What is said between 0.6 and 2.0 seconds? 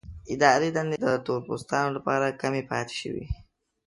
دندې د تور پوستانو